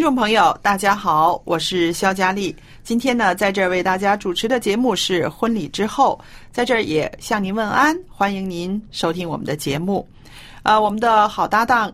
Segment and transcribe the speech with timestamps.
[0.00, 2.56] 听众朋友，大家好，我是肖佳丽。
[2.82, 6.18] 今天呢，在这儿为大家主持的节目是《婚礼之后》，
[6.50, 10.08] 在这儿也向您问安，欢迎您收听我们的节目。
[10.62, 11.92] 呃，我们的好搭档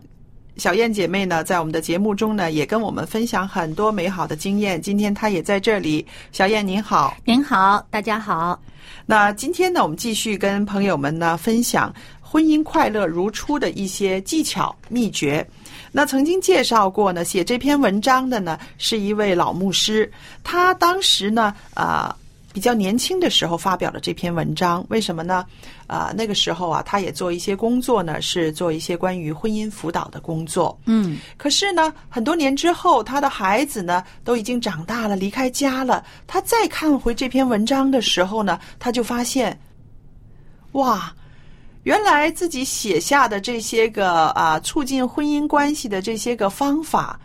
[0.55, 4.81] 小燕姐妹呢，在我们的节目中呢，也跟我们分享很多美好的经验。
[4.81, 7.13] 今天她也在这里，小燕您好。
[7.25, 8.57] 您好，大家好。
[9.05, 15.45] 那今天呢，我们继续跟朋友们呢分享婚姻快乐如初的一些技巧秘诀。
[15.91, 20.11] 那曾经介绍过呢，写这篇文章的呢是一位老牧师，
[20.43, 22.15] 他当时呢，啊、
[22.53, 25.45] 比较年轻的时候发表了这篇文章，为什么呢？
[25.87, 30.77] 啊、那个时候啊，他也做一些工作呢，是做一些关于婚姻辅导的工作。
[30.85, 36.03] 嗯，可是呢，很多年之后，他的孩子呢都已经长大了，离开家了。
[36.27, 39.57] 他再看回这篇文章的时候呢，他就发现，
[40.73, 41.15] 哇，
[41.87, 47.17] 原来自己写下的这些个啊促进婚姻关系的这些个方法，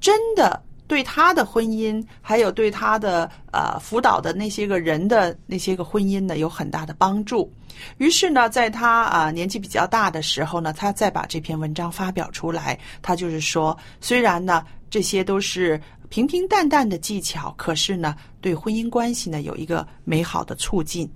[0.00, 7.52] 真的对他的婚姻，还有对他的呃辅导的那些个人的那些个婚姻呢，有很大的帮助。
[7.98, 12.78] 于是呢，在他啊、年纪比较大的时候呢，他再把这篇文章发表出来。
[13.02, 15.80] 他就是说，虽然呢这些都是
[16.10, 21.10] 平平淡淡的技巧，可是呢对婚姻关系呢有一个美好的促进。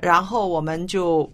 [0.00, 1.28] 然后我们就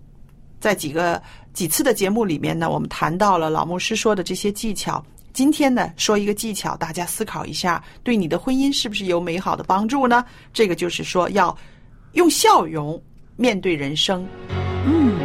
[0.65, 1.21] 在几个
[1.53, 5.05] 几次的节目里面呢，我们谈到了老牧师说的这些技巧。
[5.35, 10.25] 今天呢，说一个技巧，大家思考一下，对你的婚姻是不是有美好的帮助呢？
[10.55, 11.55] 这个就是说，要
[12.13, 12.99] 用笑容
[13.37, 14.27] 面对人生。
[14.87, 15.21] 嗯，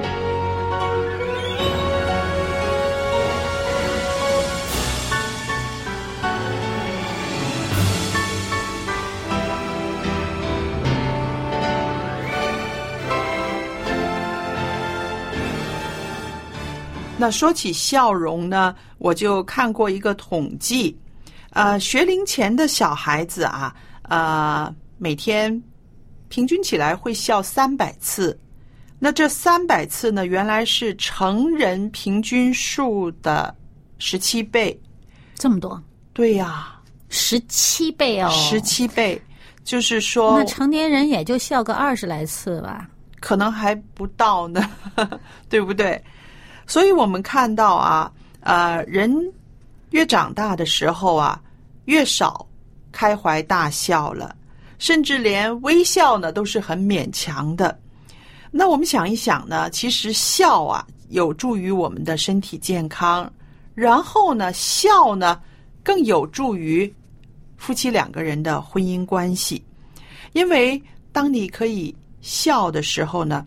[17.20, 20.98] 那说起笑容呢，我就看过一个统计，
[21.50, 25.62] 呃，学龄前的小孩子啊，呃，每天
[26.30, 28.40] 平均起来会笑三百次。
[28.98, 33.54] 那这三百次呢，原来是成人平均数的
[33.98, 34.80] 十七倍。
[35.36, 35.82] 这么多，
[36.14, 38.62] 对呀、十七倍哦，十。
[38.62, 39.22] 七倍，
[39.64, 42.90] 就是说那成年人也就笑个二十来次吧。
[43.20, 44.70] 可能还不到呢，
[45.50, 46.02] 对不对？
[46.70, 49.12] 所以我们看到啊，呃，人
[49.90, 51.42] 越长大的时候啊，
[51.86, 52.46] 越少
[52.92, 54.36] 开怀大笑了，
[54.78, 57.76] 甚至连微笑呢都是很勉强的。
[58.52, 63.28] 那我们想一想呢，其实笑啊有助于我们的身体健康，
[63.74, 65.42] 然后呢，笑呢
[65.84, 66.94] 更有助于
[67.58, 69.64] 夫妻两个人的婚姻关系，
[70.34, 70.80] 因为
[71.12, 73.44] 当你可以笑的时候呢，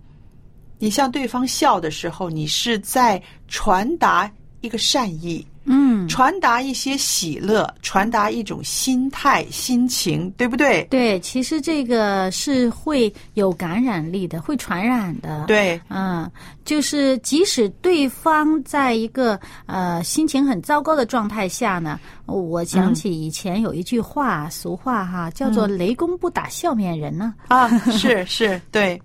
[0.83, 4.29] 你向对方笑的时候，你是在传达
[4.63, 10.83] 一个善意，嗯，传达一些喜乐，传达一种心态、心情，对不对？
[10.91, 15.45] 对，其实这个是会有感染力的，会传染的。。
[15.47, 16.29] 对，嗯，
[16.65, 27.33] 就是即使对方在一个呃心情很糟糕的状态下呢，我想起以前有一句话，俗话哈，叫做“雷公不打笑面人”呢。
[27.47, 29.01] 啊，是是，对，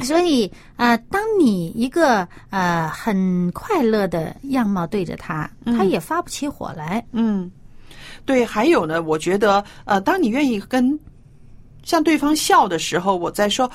[0.00, 7.04] 所以呃，当你一个呃很快乐的样貌对着他，他也发不起火来。
[7.12, 7.50] 嗯，
[8.24, 10.98] 对，还有呢，我觉得呃，当你愿意跟
[11.82, 13.70] 向对方笑的时候，我在说。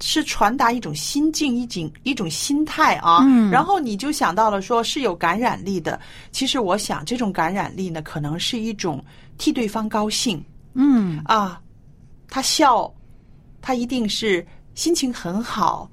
[0.00, 5.98] 是传达一种心境，一种一种心态啊，嗯然后你就想到了说是有感染力的。
[6.30, 9.04] 其实我想，这种感染力呢，可能是一种
[9.38, 10.40] 替对方高兴
[10.74, 11.60] 嗯啊，
[12.28, 12.88] 他笑，
[13.60, 14.46] 他一定是
[14.78, 15.90] 心情很好，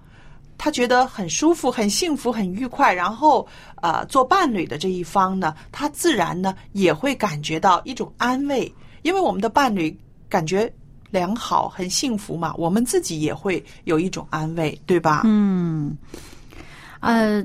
[0.60, 2.94] 他觉得很舒服、很幸福、很愉快。
[2.94, 3.48] 然后，
[3.82, 8.72] 呃，做伴侣的这一方呢，他自然呢也会感觉到一种安慰，
[9.02, 9.98] 因为我们的伴侣
[10.30, 10.72] 感觉
[11.10, 15.24] 良好、很幸福嘛，我们自己也会有一种安慰，对吧？
[15.26, 15.98] 嗯，
[17.00, 17.44] 呃，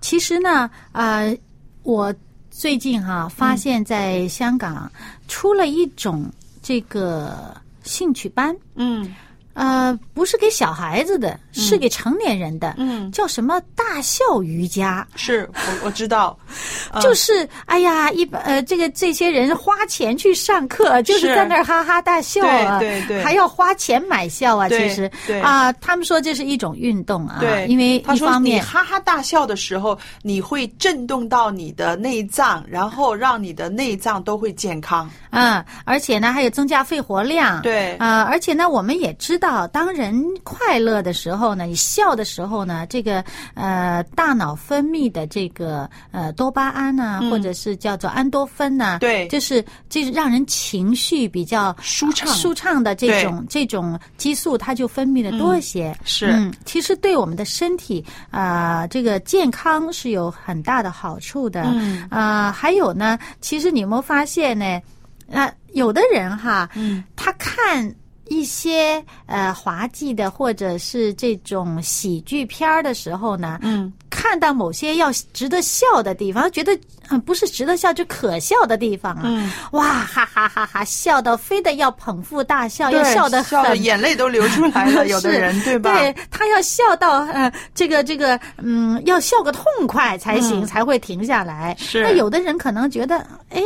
[0.00, 1.36] 其实呢，呃，
[1.82, 2.14] 我
[2.50, 4.90] 最近哈、发现，在香港
[5.28, 6.24] 出了一种
[6.62, 9.14] 这个兴趣班，嗯
[9.56, 15.06] 呃，不是给小孩子的，是给成年人的，嗯，叫什么大笑瑜伽。
[15.14, 16.38] 是我我知道，
[16.92, 24.68] 嗯就是，哎呀，一般呃，这个这些人花钱去上课，就是是在那儿哈哈大笑啊，对对对 还要花钱买笑啊。
[24.68, 35.08] 其实对啊，他们说这是一种运动啊，对，因为他说你一方面哈哈大笑的时候，你会震动到你的内脏，然后让你的内脏都会健康。
[35.30, 37.60] 嗯，而且呢，还有增加肺活量。
[37.62, 55.96] 对啊、而且呢，我们也知道，当人快乐的时候呢，你笑的时候呢，这个呃大脑分泌的这个呃多巴胺呢、或者是叫做安多酚呢、嗯对就是就是让人情绪比较舒畅舒畅的这种这种激素，它就分泌的多一些。
[56.04, 61.62] 是嗯，其实对我们的身体啊、这个健康是有很大的好处的。
[61.66, 64.80] 嗯啊、还有呢，其实你有没有发现呢？
[65.28, 67.92] 那、有的人哈，嗯，他看
[68.28, 76.78] 一些呃滑稽的或者是这种喜剧片儿的时候呢，嗯，看到某些要值得笑的地方，觉得
[77.08, 85.96] 嗯、不是值得笑，就可笑的地方啊，嗯，哇哈哈哈哈，笑到非得要捧腹大笑，要笑得笑眼泪都流出来了， 有的人对吧？
[85.96, 90.66] 对他要笑到呃，这个这个，嗯，要笑个痛快才行，嗯。
[90.66, 91.76] 才会停下来。
[91.78, 92.02] 是。
[92.02, 93.18] 那有的人可能觉得，
[93.50, 93.62] 哎，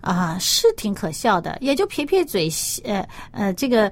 [0.00, 2.48] 啊，是挺可笑的，也就撇撇嘴，
[2.84, 3.90] 呃呃，这个。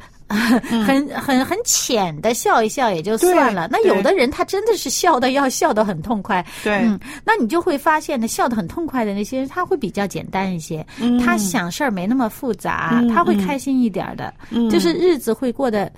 [0.86, 15.92] 很很很浅的笑一笑也就算了，那有的人他真的是笑的要笑得很痛快，对嗯，那你就会发现呢，笑得很痛快的那些人，他会比较简单一些，嗯他想事儿没那么复杂，嗯他会嗯开心一点儿的，嗯就是日子会过得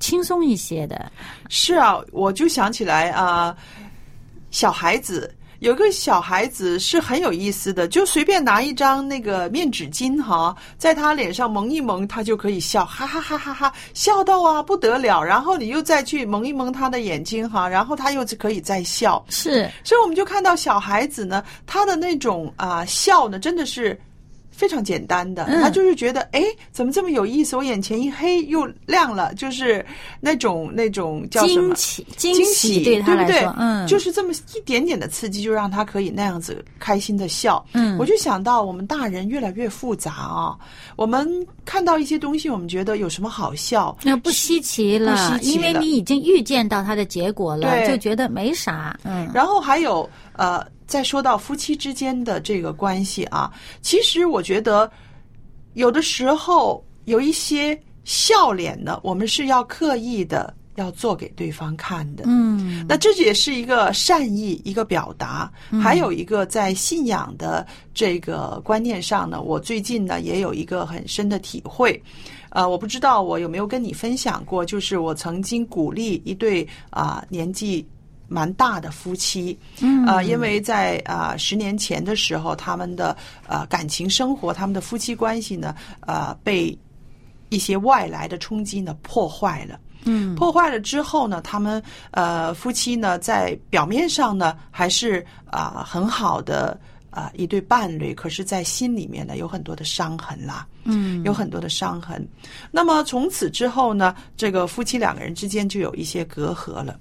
[0.00, 1.08] 轻松一些的。
[1.48, 3.56] 是啊，我就想起来啊、
[4.50, 15.22] 小孩子有个小孩子是很有意思的，就随便拿一张那个面纸巾哈，在他脸上蒙一蒙，他就可以笑，哈哈哈哈哈，笑到啊不得了。
[15.22, 19.24] 然后你又再去蒙一蒙他的眼睛哈，然后他又可以再笑。
[19.28, 23.98] 是，所以我们就看到小孩子呢，他的那种啊、笑呢，真的是
[24.56, 26.42] 非常简单的，嗯他就是觉得哎，
[26.72, 27.54] 怎么这么有意思？
[27.56, 29.84] 我眼前一黑又亮了，就是
[30.18, 33.54] 那种那种叫什么惊喜惊惊喜对他不对来说，？
[33.58, 37.64] 嗯，就是这么一点点的刺激，就让他可以那样子开心的笑。
[37.74, 40.56] 嗯我就想到我们大人越来越复杂啊，
[40.96, 41.28] 我们
[41.64, 43.96] 看到一些东西，我们觉得有什么好笑？
[44.02, 48.98] 那不稀奇了，不稀奇因为你已经预见到它的结果了，就觉得没啥。
[49.04, 53.52] 嗯，然后还有呃，再说到夫妻之间的这个关系啊，
[53.82, 54.90] 其实我觉得
[55.74, 62.24] 有的时候有一些笑脸呢，我们是要刻意的要做给对方看的。
[62.26, 65.50] 嗯，那这也是一个善意，一个表达，
[65.82, 72.00] 还有一个在信仰的这个观念上呢，我最近呢也有一个很深的体会。
[72.50, 77.86] 呃，我不知道我有没有跟你分享过，就是我曾经鼓励一对啊、年纪
[78.28, 83.16] 蛮大的夫妻，嗯呃，因为在啊十、年前的时候，他们的
[83.46, 86.76] 呃感情生活，他们的夫妻关系呢，呃被
[87.48, 89.78] 一些外来的冲击呢破坏了。
[90.08, 96.78] 嗯破坏了之后呢，他们呃夫妻呢在表面上呢还是啊、很好的
[97.10, 100.66] 啊、一对伴侣，可是，在心里面呢有很多的伤痕啦。
[100.84, 102.24] 嗯有很多的伤痕。
[102.70, 106.96] 那么从此之后呢，这个夫妻两个人之间就有一些隔阂了。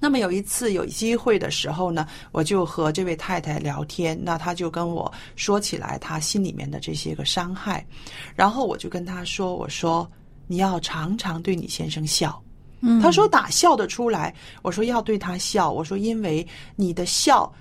[0.00, 7.84] 那么有一次有机会的时候呢，我就和这位太太聊天，那她就跟我说起来她心里面的这些个伤害，
[8.36, 10.08] 然后我就跟她说：“我说
[10.46, 12.40] 你要常常对你先生笑。”
[12.80, 14.32] 嗯她说打笑得出来？
[14.62, 15.68] 我说要对他笑。
[15.70, 17.52] 我说因为你的笑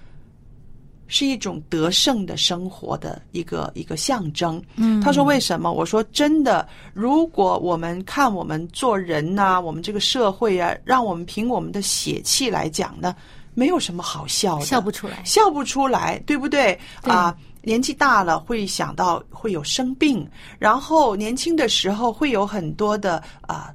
[1.08, 4.62] 是一种得胜的生活的一个一个象征。
[4.76, 5.72] 嗯他说为什么？
[5.72, 13.16] 我说真的，如果我们看我们做人呐、我们这个社会啊，让我们凭我们的血气来讲呢，
[13.54, 15.24] 没有什么好笑的，笑不出来。
[15.24, 16.78] 笑不出来，对不对？
[17.04, 20.28] 对啊，年纪大了会想到会有生病，
[20.60, 23.74] 然后年轻的时候会有很多的啊、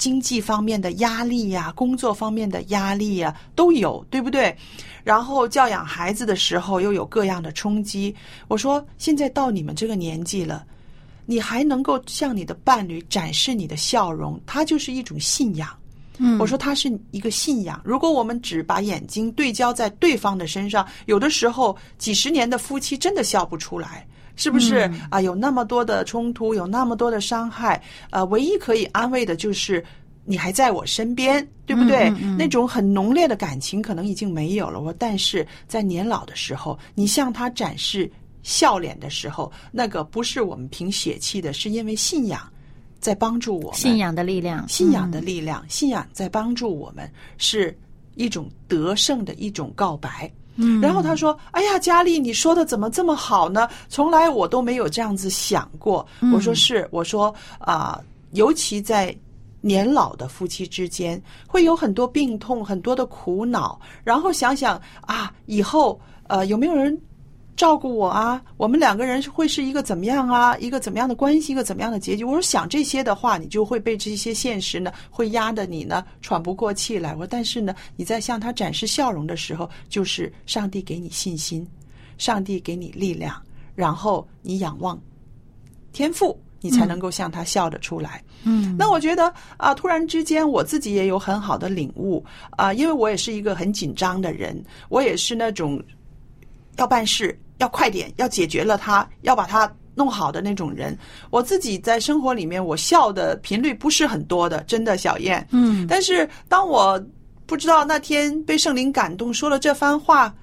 [0.00, 4.56] 经济方面的压力呀、工作方面的压力呀、都有，对不对？
[5.04, 8.14] 然后教养孩子的时候又有各样的冲击。
[8.48, 10.64] 我说，现在到你们这个年纪了，
[11.26, 15.68] 你还能够向你的伴侣展示你的笑容，它就是一种信仰。
[16.22, 17.78] 嗯我说它是一个信仰。
[17.84, 24.06] 如果我们只把眼睛对焦在对方的身上，有的时候几十年的夫妻真的笑不出来。
[24.40, 25.20] 是不是嗯啊？
[25.20, 27.80] 有那么多的冲突，有那么多的伤害，
[28.10, 29.84] 呃，唯一可以安慰的就是
[30.24, 32.08] 你还在我身边，对不对？
[32.08, 34.80] 嗯嗯嗯那种很浓烈的感情可能已经没有了。
[34.80, 38.10] 我但是在年老的时候，你向他展示
[38.42, 42.40] 笑脸的时候，那个不是我们凭血气的，是因为信仰
[42.98, 43.74] 在帮助我们。
[43.74, 47.76] 信仰的力量，信仰的嗯力量，信仰在帮助我们，是
[48.14, 50.30] 一种得胜的一种告白。
[50.60, 53.68] 嗯然后他说：“哎呀，佳丽，你说的怎么这么好呢？
[53.88, 56.06] 从来我都没有这样子想过。
[56.20, 57.98] 嗯我说：“是，我说啊、
[58.32, 59.16] 尤其在
[59.62, 63.80] 年老的夫妻之间，会有很多病痛，很多的苦恼。
[64.04, 66.98] 然后想想啊，以后呃有没有人
[67.60, 68.42] 照顾我啊？
[68.56, 70.56] 我们两个人会是一个怎么样啊？
[70.56, 71.52] 一个怎么样的关系？
[71.52, 72.24] 一个怎么样的结局？
[72.24, 77.12] 我说想这些的话，你就会被这些现实呢，会压得你呢喘不过气来。
[77.12, 81.68] 我说但是呢，你在向他展示笑容的时候，就是上帝给你信心，
[82.16, 83.36] 上帝给你力量，
[83.74, 84.98] 然后你仰望
[85.92, 88.24] 天赋，你才能够向他笑得出来。
[88.44, 95.78] 嗯，那我觉得啊，突然之间我自己也有很好的领悟啊，因为我也是一个很紧张的人，我也是那种
[96.78, 100.96] 要办事要快点，要解决了它，要把它弄好的那种人。
[101.30, 105.46] 我自己在生活里面，我笑的频率不是很多的，真的，小燕。
[105.52, 107.00] 嗯但是当我
[107.46, 110.34] 不知道那天被圣灵感动说了这番话，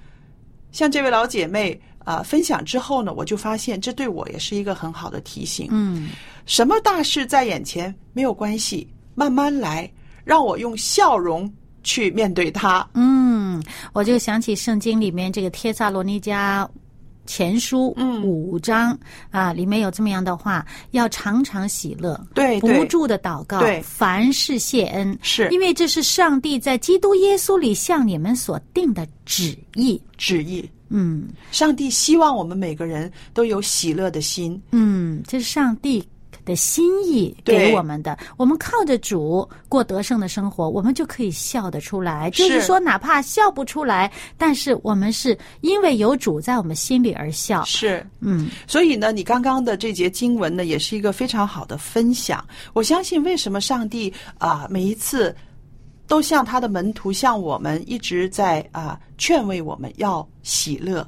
[0.72, 5.68] 向这位老姐妹啊、分享之后呢，我就发现这对我也是一个很好的提醒。
[5.70, 6.08] 嗯
[6.46, 9.90] 什么大事在眼前没有关系，慢慢来，
[10.24, 12.88] 让我用笑容去面对它。
[12.94, 16.66] 嗯，我就想起圣经里面这个帖萨罗尼迦
[17.28, 18.98] 前书嗯五章
[19.30, 30.02] 啊，里面有这么样的话：要常常喜乐，对对不住的祷告，对凡事谢恩，是因为这是上帝在基督耶稣里向你们所定的旨意。
[30.16, 30.68] 旨意。
[30.90, 36.02] 嗯上帝希望我们每个人都有喜乐的心，嗯，这是上帝。
[36.48, 42.30] 的心意给我们的，我们靠着主过得胜的生活，我们就可以笑得出来。
[42.30, 47.62] 就是说，哪怕笑不出来，但是我们是因为有主在我们心里而笑。
[47.64, 48.04] 是。
[48.20, 52.42] 嗯所以呢，你刚刚的这节经文呢，也是一个非常好的分享。
[52.72, 55.36] 我相信，为什么上帝啊、每一次
[56.06, 61.06] 都像他的门徒，像我们一直在啊、劝慰我们要喜乐，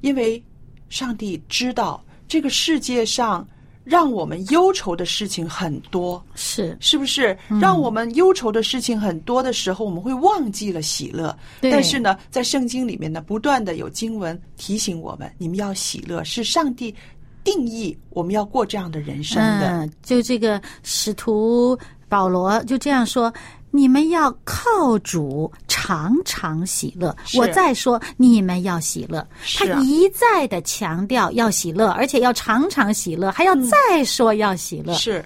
[0.00, 0.42] 因为
[0.88, 3.46] 上帝知道这个世界上
[3.84, 7.36] 让我们忧愁的事情很多，是是不是？
[7.60, 11.36] 让我们忧愁的事情很多的时候，我们会忘记了喜乐。
[11.60, 16.94] 但是呢，在圣经里面呢，不断的有经文提醒我们，你们要喜乐，是上帝
[17.42, 19.68] 定义我们要过这样的人生的。
[19.68, 23.32] 嗯，就这个使徒保罗就这样说。
[23.70, 27.16] 你们要靠主常常喜乐。
[27.34, 29.26] 我再说，你们要喜乐。
[29.56, 34.94] 他一再的强调要喜乐，而且要常常喜乐，还要再说要喜乐。
[34.94, 35.24] 是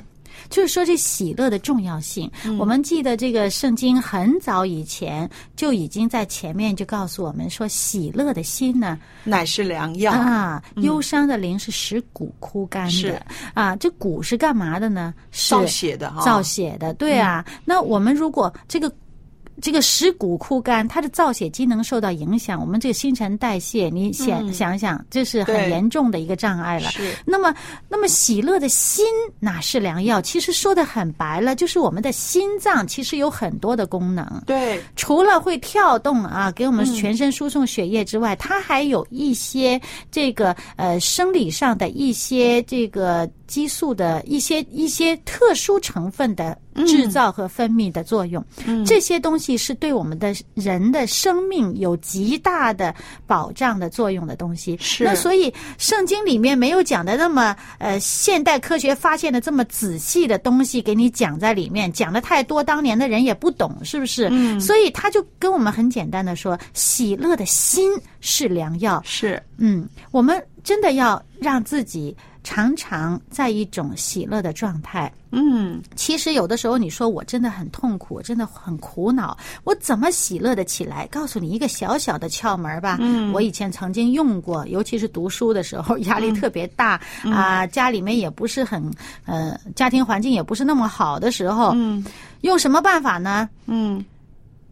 [0.49, 2.31] 就是说这喜乐的重要性。
[2.45, 10.13] 嗯我们记得这个圣经很早以前就已经在前面就告诉我们说，喜乐的心呢，乃是良药。
[10.13, 13.27] 啊，忧伤的灵是使骨枯干是的。
[13.55, 15.13] 啊，这骨是干嘛的呢？
[15.31, 17.45] 是造血的哈造血的，对啊。
[17.65, 18.93] 那我们如果这个。
[19.61, 26.91] 这个食骨枯干，它的造血机能受到影响，我们这个新陈代谢，你想、想想，这是很严重的一个障碍了。
[26.91, 27.55] 是那么，
[27.89, 29.05] 那么喜乐的心
[29.39, 30.21] 哪是良药？
[30.21, 34.43] 其实说的很白了，就是我们的心脏其实有很多的功能。
[34.47, 39.81] 对，除了会跳动啊，给我们全身输送血液之外，它还有一些
[40.11, 46.57] 这个呃生理上的一些这个激素的一些一些特殊成分的
[46.87, 48.45] 制造和分泌的作用。
[48.87, 52.95] 这些东西是对我们的人的生命有极大的
[53.27, 54.77] 保障的作用的东西。
[54.81, 64.29] 是那所以圣经里面没有讲的那么呃现代科学发现的这么仔细的东西给你讲在里面，讲的太多，当年的人也不懂，是不是？
[64.31, 69.03] 嗯，所以他就跟我们很简单的说，喜乐的心是良药。
[69.05, 75.13] 是嗯，我们真的要让自己常常在一种喜乐的状态。
[75.37, 81.09] 嗯其实有的时候你说我真的很痛苦，真的很苦恼，我怎么喜乐的起来？
[81.09, 82.99] 告诉你一个小小的窍门吧。
[83.01, 88.89] 嗯我以前曾经用过，尤其是读书的时候，压力特别大啊、家里面也不是很
[89.25, 92.05] 呃，家庭环境也不是那么好的时候，嗯
[92.43, 93.49] 用什么办法呢？
[93.67, 94.05] 嗯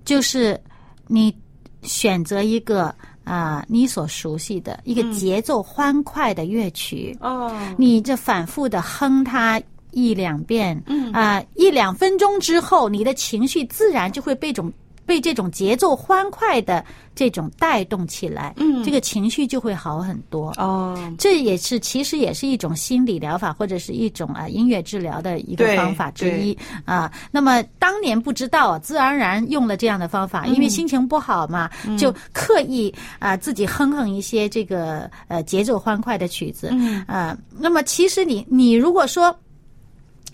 [0.04, 0.60] 就是
[1.08, 1.34] 你
[1.82, 7.54] 选择一个啊、你所熟悉的一个节奏欢快的乐曲，哦。
[7.76, 9.60] 你这反复的哼它
[9.92, 11.12] 一两遍，嗯。
[11.12, 14.72] 啊、一两分钟之后，你的情绪自然就会被种
[15.06, 20.50] 被这种节奏欢快的这种带动起来，嗯这个情绪就会好很多。
[20.58, 27.12] 哦这也是其实也是一种心理疗法或者是一种啊音乐治疗的一个方法之一啊。
[27.30, 31.68] 那么当年不知道，自然而然用了这样的方法，因为心情不好嘛，
[31.98, 37.36] 就刻意啊自己哼哼一些这个呃节奏欢快的曲子嗯啊。
[37.50, 39.34] 那么其实你你如果说。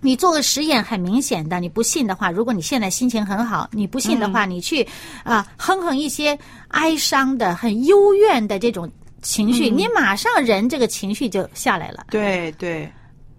[0.01, 4.87] 你做个实验，很明显的，你不信的话，如果你现在心情很好，你不信的话，你去
[5.25, 6.39] 啊、哼哼一些
[6.69, 8.89] 哀伤的、很幽怨的这种
[9.23, 12.89] 情绪，你马上人这个情绪就下来了对对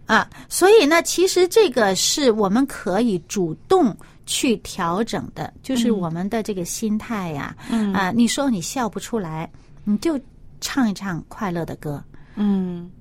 [0.05, 0.29] 啊。
[0.49, 8.11] 所以呢，其实这个是我们可以主动去调整的，就是我们的这个心态呀、嗯啊。
[8.11, 9.49] 你说你笑不出来，
[9.85, 10.19] 你就
[10.59, 12.03] 唱一唱快乐的歌。
[12.35, 12.91] 嗯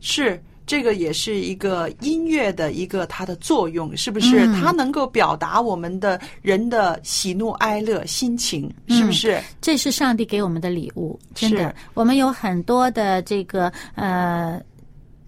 [0.00, 0.42] 是。
[0.68, 4.46] 这个也是一个音乐的一个它的作用，是不是？
[4.46, 9.42] 嗯它能够表达我们的人的喜怒哀乐心情，是不是？
[9.60, 11.74] 这是上帝给我们的礼物，真的。
[11.94, 14.60] 我们有很多的这个呃。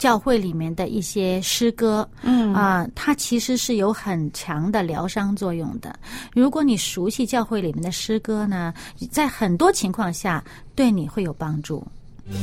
[0.01, 5.95] 教会里面的一些诗歌，嗯啊、它其实是有很强的疗伤作用的。
[6.33, 8.73] 如果你熟悉教会里面的诗歌呢，
[9.11, 10.43] 在很多情况下
[10.75, 11.87] 对你会有帮助。
[12.25, 12.35] 你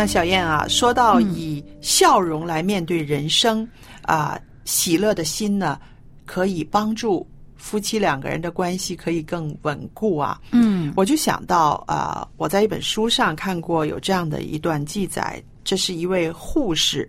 [0.00, 3.68] 那小燕啊，说到以笑容来面对人生，
[4.00, 5.78] 啊、喜乐的心呢，
[6.24, 10.40] 可以帮助夫妻两个人的关系可以更稳固啊。
[10.52, 17.06] 嗯我就想到啊、我在一本书上看过有这样的一段记载，这是一位护士。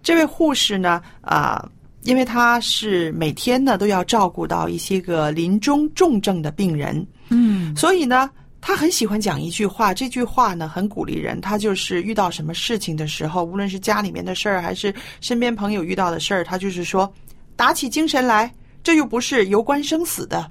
[0.00, 1.68] 这位护士呢，啊、
[2.04, 8.30] 因为她是每天呢都要照顾到一些个临终重症的病人，嗯所以呢，
[8.64, 11.40] 他很喜欢讲一句话，这句话呢很鼓励人。
[11.40, 17.12] 他就是遇到什么事情的时候，无论是家里面的事儿，还是身边朋友遇到的事儿，他就是说，
[17.56, 20.48] 打起精神来，这又不是攸关生死的。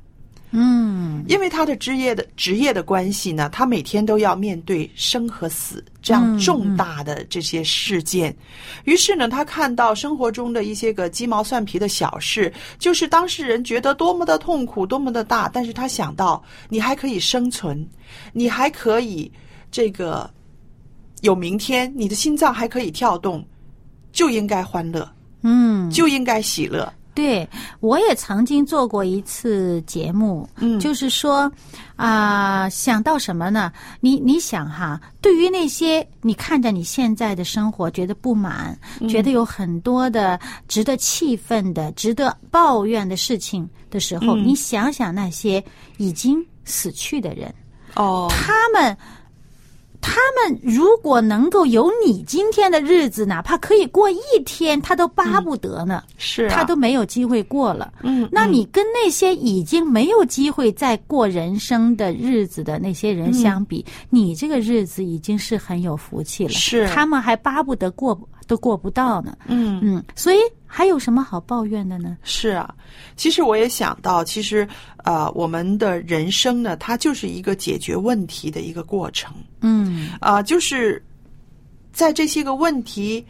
[0.51, 8.35] 嗯因为他的职业的职业的关系呢，他每天都要面对生和死这样重大的这些事件。
[8.83, 17.87] 于是呢，他看到生活中的一些个鸡毛蒜皮的小事，就是当事人觉得多么的痛苦，多么的大，但是他想到你还可以生存，
[18.33, 19.31] 你还可以
[19.71, 20.29] 这个
[21.21, 23.45] 有明天，你的心脏还可以跳动，
[24.11, 25.09] 就应该欢乐，
[25.43, 26.91] 嗯，就应该喜乐。
[27.13, 27.47] 对，
[27.81, 31.51] 我也曾经做过一次节目，嗯就是说
[31.95, 33.71] 啊、想到什么呢？
[33.99, 45.63] 你你想哈，对于那些你看着你现在的生活觉得不满，觉得有很多的值得气愤的、值得抱怨的事情的时候，嗯你想想那些
[45.97, 47.53] 已经死去的人，
[47.95, 48.97] 哦，他们。
[50.01, 56.03] 他们如果能够有你今天的日子，哪怕可以过一天，他都巴不得呢。
[56.17, 57.93] 是、啊，他都没有机会过了。
[58.01, 66.51] 嗯，那你跟那些已经没有机会再过人生的日子的那些人相比，你这个日子已经是很有福气了。
[66.51, 69.37] 是他们还巴不得过都过不到呢。
[69.47, 72.17] 嗯嗯，所以还有什么好抱怨的呢？
[72.23, 72.73] 是啊，
[73.15, 74.67] 其实我也想到，其实
[75.03, 81.03] 呃，我们的人生呢，它就是一个解决问题的一个过程嗯啊、就是
[81.93, 83.25] 在这些个问题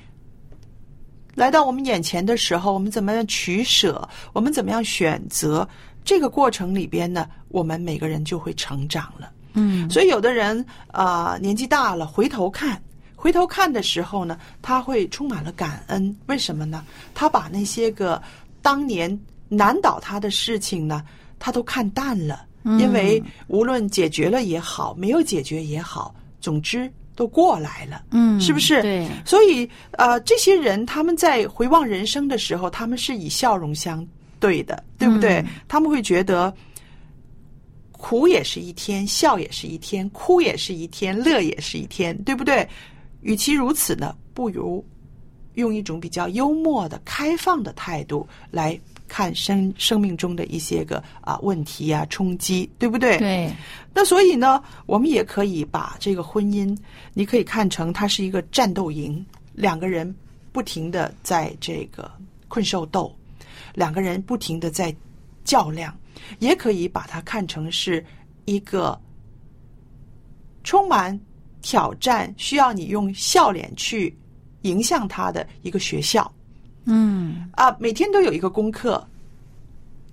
[1.35, 5.67] 来到我们眼前的时候，我们怎么样取舍，我们怎么样选择，
[6.03, 9.31] 这个过程里边呢，我们每个人就会成长了。
[9.53, 12.81] 嗯所以有的人啊、呃年纪大了，回头看，
[13.21, 16.15] 回头看的时候呢，他会充满了感恩。
[16.25, 16.83] 为什么呢？
[17.13, 18.19] 他把那些个
[18.63, 19.15] 当年
[19.47, 21.03] 难倒他的事情呢，
[21.37, 22.47] 他都看淡了。
[22.79, 28.03] 因为无论解决了也好，没有解决也好，总之都过来了。
[28.11, 28.81] 嗯，是不是？
[28.81, 34.07] 对，所以呃，这些人他们在回望人生的时候，他们是以笑容相
[34.39, 35.39] 对的，对不对？
[35.41, 36.53] 嗯他们会觉得
[37.93, 42.67] 苦也是一天，笑也是一天，哭也是一天，乐也是一天，对不对？
[43.21, 44.83] 与其如此呢，不如
[45.55, 53.17] 用一种比较幽默的、开放的态度来看生生命中的一些个啊问题啊冲击，对不对？
[53.17, 53.53] 对，
[53.93, 56.77] 那所以呢，我们也可以把这个婚姻，
[57.13, 60.15] 你可以看成它是一个战斗营，两个人
[60.53, 62.09] 不停的在这个
[62.47, 63.13] 困兽斗，
[63.75, 64.95] 两个人不停的在
[65.43, 65.93] 较量，
[66.39, 68.03] 也可以把它看成是
[68.45, 68.97] 一个
[70.63, 71.19] 充满
[71.61, 74.15] 挑战，需要你用笑脸去
[74.63, 76.31] 迎向他的一个学校。
[76.85, 79.05] 嗯啊，每天都有一个功课。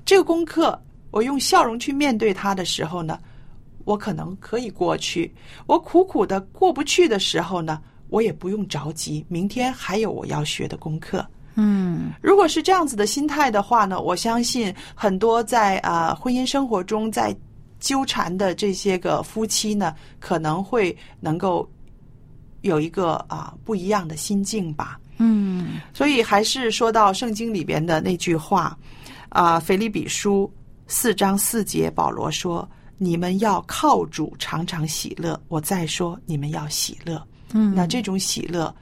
[0.05, 0.79] 这个功课，
[1.11, 3.19] 我用笑容去面对它的时候呢，
[3.85, 5.35] 我可能可以过去。
[5.67, 11.27] 我苦苦的过不去的时候呢，我也不用着急，明天还有我要学的功课。
[11.61, 17.37] 嗯如果是这样子的心态的话呢，我相信很多在啊、婚姻生活中在
[17.81, 21.69] 纠缠的这些个夫妻呢，可能会能够
[22.63, 24.99] 有一个啊、不一样的心境吧。
[25.21, 28.79] 嗯所以还是说到圣经里边的那句话，
[29.31, 30.51] 啊，腓立比书
[30.87, 37.21] 四章四节，保罗说：“你们要靠主常常喜乐。”我再说，你们要喜乐。
[37.53, 38.75] 嗯，那这种喜乐，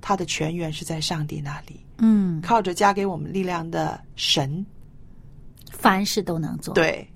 [0.00, 4.64] 它的泉源是在上帝那里，嗯，靠着加给我们力量的神。
[5.70, 7.06] 凡事都能做。，对，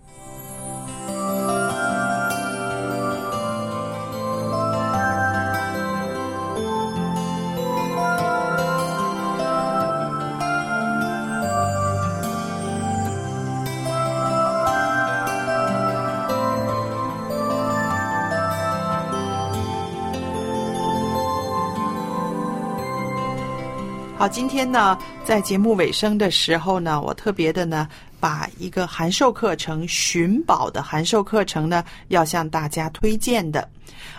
[24.28, 27.88] 今天呢，在节目尾声的时候呢，我特别的呢，
[28.20, 33.66] 把一个函授课程寻宝的函授课程呢，要向大家推荐的。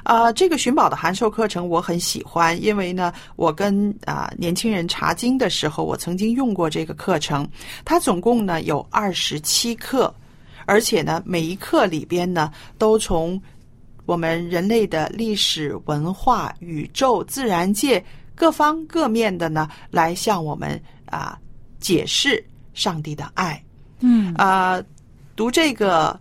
[0.04, 7.48] 啊、这个寻宝的函授课程我很喜欢，因为呢，我跟啊、年轻人查经的时候，我曾经用过这个课程。
[7.86, 10.14] 它总共呢有二十七课，
[10.66, 13.40] 而且呢，每一课里边呢，都从
[14.06, 18.04] 我们人类的历史文化、宇宙、自然界
[18.40, 21.38] 各方各面的呢，来向我们啊
[21.82, 22.42] 解释
[22.74, 23.62] 上帝的爱。
[24.00, 24.82] 嗯啊，
[25.36, 26.18] 读这个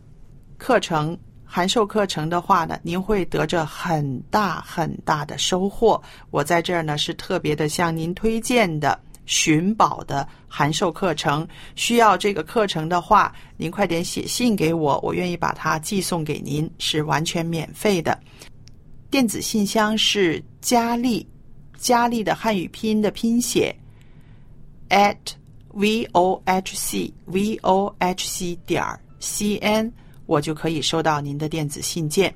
[0.57, 6.02] 课程函授课程的话呢，您会得着很大很大的收获。
[6.33, 11.46] 我在这儿呢是特别的向您推荐的寻宝的函授课程。
[11.76, 18.18] 需要这个课程的话，您快点写信给我，我愿意把它寄送给您，是完全免费的。
[19.09, 21.24] 电子信箱是佳丽，
[21.79, 23.75] 佳丽的汉语拼音的拼写
[24.91, 25.17] at
[25.73, 28.85] v o h c v o h c 点
[29.21, 29.91] c n，
[30.27, 32.35] 我就可以收到您的电子信件。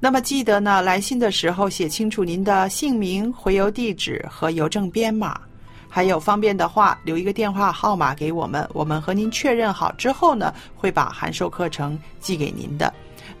[0.00, 5.40] 那么记得呢，来信的时候写清楚您的姓名、回邮地址和邮政编码，
[5.88, 12.92] 还有方便的话留一个电话号码给我们，我们和您确认好之后呢，会把函授课程寄给您的。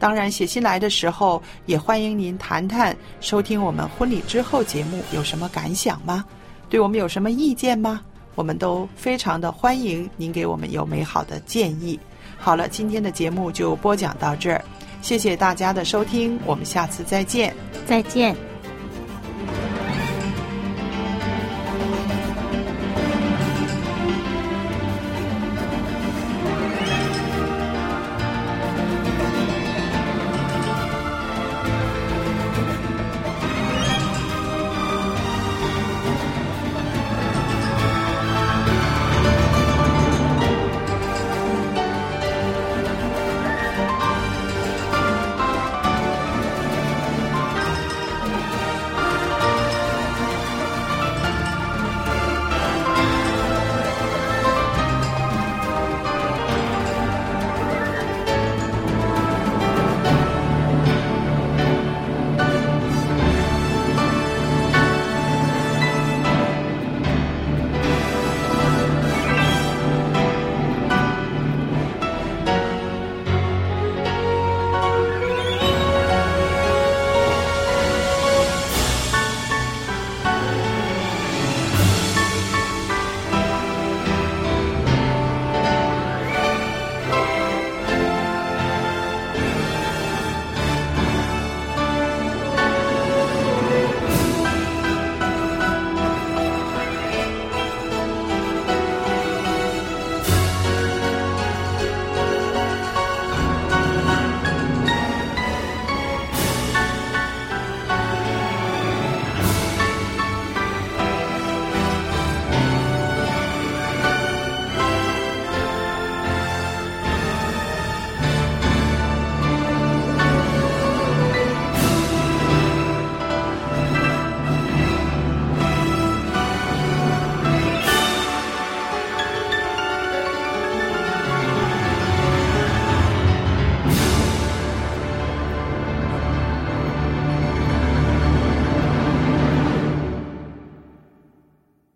[0.02, 6.24] 当然，写信来的时候也欢迎您谈谈收听我们婚礼之后节目有什么感想吗？
[6.68, 8.00] 对我们有什么意见吗？
[8.34, 12.00] 我们都非常的欢迎您给我们有美好的建议。
[12.36, 14.64] 好了，今天的节目就播讲到这儿，
[15.02, 17.54] 谢谢大家的收听，我们下次再见。
[17.86, 18.51] 再见。